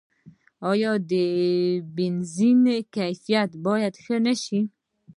[0.71, 1.13] آیا د
[1.95, 2.63] بنزین
[2.95, 4.61] کیفیت باید ښه نشي؟